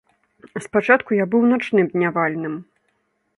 Спачатку 0.65 1.11
я 1.17 1.27
быў 1.35 1.45
начным 1.51 1.85
днявальным. 1.93 2.57